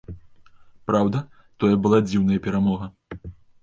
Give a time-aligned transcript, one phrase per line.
[0.87, 1.23] Праўда,
[1.63, 2.95] тое была дзіўная перамога.